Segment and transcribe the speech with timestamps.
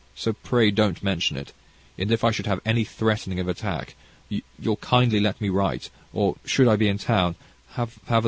[0.15, 1.53] So pray don't mention it;
[1.95, 3.93] and, if I should have any threatening of an attack,
[4.57, 7.35] you'll kindly let me write, or, should I be in town,
[7.73, 8.19] have a little talk with you."